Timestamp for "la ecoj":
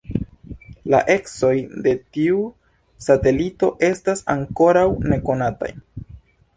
0.93-1.51